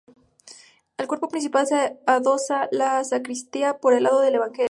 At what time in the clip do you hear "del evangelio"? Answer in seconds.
4.21-4.59